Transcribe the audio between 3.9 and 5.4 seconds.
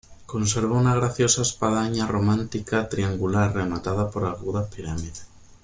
por agudas pirámides.